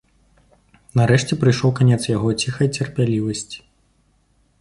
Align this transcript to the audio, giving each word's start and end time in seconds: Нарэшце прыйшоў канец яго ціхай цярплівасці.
Нарэшце 0.99 1.37
прыйшоў 1.43 1.73
канец 1.79 1.99
яго 2.15 2.29
ціхай 2.45 2.67
цярплівасці. 2.79 3.59